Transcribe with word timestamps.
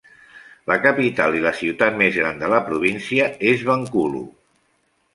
La 0.71 0.77
capital 0.85 1.37
i 1.41 1.43
la 1.43 1.51
ciutat 1.59 2.01
més 2.01 2.19
gran 2.23 2.41
de 2.45 2.51
la 2.57 2.65
província 2.73 3.31
és 3.55 3.71
Bengkulu. 3.71 4.27